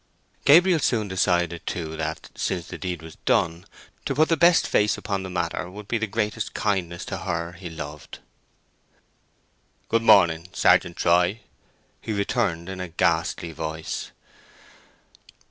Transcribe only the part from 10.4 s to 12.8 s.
Sergeant Troy," he returned, in